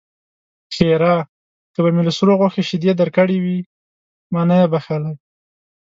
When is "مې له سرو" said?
1.95-2.33